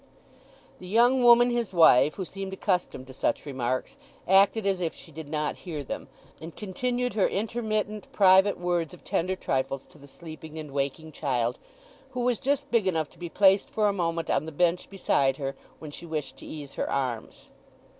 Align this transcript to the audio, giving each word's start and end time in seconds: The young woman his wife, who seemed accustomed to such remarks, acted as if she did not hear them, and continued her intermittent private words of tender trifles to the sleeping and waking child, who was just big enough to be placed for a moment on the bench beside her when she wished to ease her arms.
The 0.79 0.87
young 0.87 1.21
woman 1.21 1.51
his 1.51 1.73
wife, 1.73 2.15
who 2.15 2.25
seemed 2.25 2.53
accustomed 2.53 3.05
to 3.05 3.13
such 3.13 3.45
remarks, 3.45 3.97
acted 4.27 4.65
as 4.65 4.81
if 4.81 4.95
she 4.95 5.11
did 5.11 5.29
not 5.29 5.57
hear 5.57 5.83
them, 5.83 6.07
and 6.41 6.55
continued 6.55 7.13
her 7.13 7.27
intermittent 7.27 8.11
private 8.11 8.57
words 8.59 8.95
of 8.95 9.03
tender 9.03 9.35
trifles 9.35 9.85
to 9.85 9.99
the 9.99 10.07
sleeping 10.07 10.57
and 10.57 10.71
waking 10.71 11.11
child, 11.11 11.59
who 12.13 12.21
was 12.21 12.39
just 12.39 12.71
big 12.71 12.87
enough 12.87 13.11
to 13.11 13.19
be 13.19 13.29
placed 13.29 13.69
for 13.69 13.87
a 13.87 13.93
moment 13.93 14.31
on 14.31 14.45
the 14.45 14.51
bench 14.51 14.89
beside 14.89 15.37
her 15.37 15.55
when 15.77 15.91
she 15.91 16.07
wished 16.07 16.35
to 16.37 16.47
ease 16.47 16.73
her 16.73 16.89
arms. 16.89 17.49